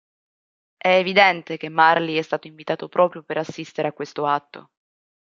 [0.77, 4.71] È evidente che Marley è stato invitato proprio per assistere a questo atto.